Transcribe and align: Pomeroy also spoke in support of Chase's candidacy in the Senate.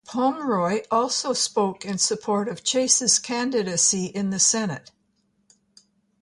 Pomeroy 0.03 0.81
also 0.89 1.31
spoke 1.31 1.85
in 1.85 1.99
support 1.99 2.47
of 2.47 2.63
Chase's 2.63 3.19
candidacy 3.19 4.05
in 4.05 4.31
the 4.31 4.39
Senate. 4.39 4.89